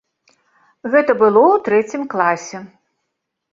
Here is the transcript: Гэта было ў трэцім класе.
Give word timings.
Гэта 0.95 1.11
было 1.19 1.43
ў 1.51 1.61
трэцім 1.69 2.09
класе. 2.17 2.57